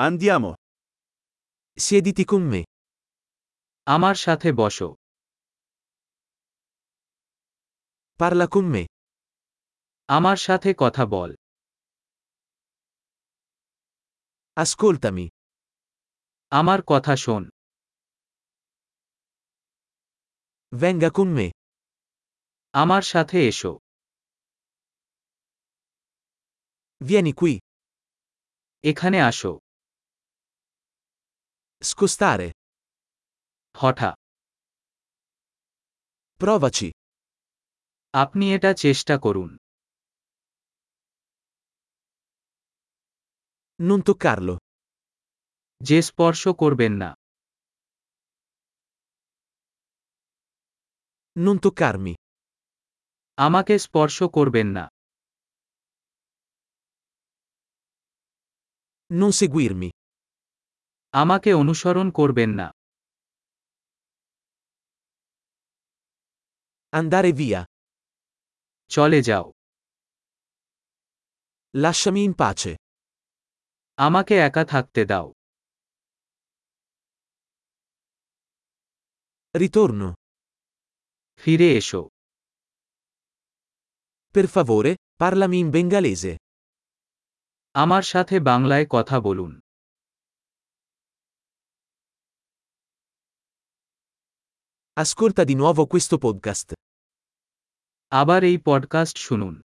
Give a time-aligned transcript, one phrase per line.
[0.00, 0.54] Andiamo.
[1.84, 2.62] Siediti con me.
[3.86, 4.88] আমার সাথে বসো
[8.20, 8.82] Parla con me.
[10.08, 11.30] আমার সাথে কথা বল
[14.62, 15.26] Ascoltami.
[16.52, 17.42] আমার কথা শোন
[20.72, 21.46] Venga con me.
[22.74, 23.72] আমার সাথে এসো
[27.00, 27.52] Vieni qui.
[28.84, 29.52] এখানে আসো
[31.81, 32.49] Scostare.
[33.77, 34.11] হঠা
[36.39, 36.89] Provaci.
[38.13, 39.57] আপনি এটা চেষ্টা করুন
[43.79, 44.55] Non toccarlo.
[45.81, 47.09] যে স্পর্শ করবেন না
[51.35, 52.13] Non toccarmi.
[53.37, 54.83] আমাকে স্পর্শ করবেন না
[59.11, 59.89] Non seguirmi.
[61.22, 62.68] আমাকে অনুসরণ করবেন না
[66.92, 67.60] Andare via.
[68.90, 69.46] চলে যাও
[71.74, 72.72] Lasciami in pace.
[73.98, 75.26] আমাকে একা থাকতে দাও
[79.54, 80.08] Ritorno.
[81.40, 82.02] ফিরে এসো
[84.34, 86.32] Per favore, parlami in bengalese.
[87.74, 89.52] আমার সাথে বাংলায় কথা বলুন
[94.97, 96.73] Ascolta di nuovo questo podcast.
[98.09, 99.61] আবার এই পডকাস্ট শুনুন